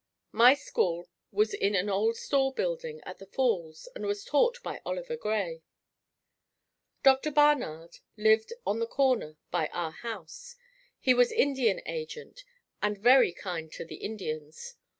[0.31, 4.81] My school was in an old store building at the falls and was taught by
[4.83, 5.61] Oliver Gray.
[7.03, 7.29] Dr.
[7.29, 10.55] Barnard lived on the corner by our house.
[10.99, 12.43] He was Indian agent
[12.81, 14.73] and very kind to the Indians.